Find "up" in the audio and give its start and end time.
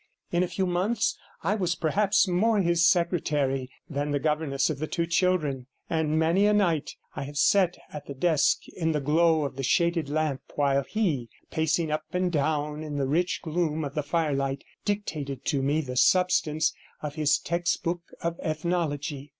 11.91-12.01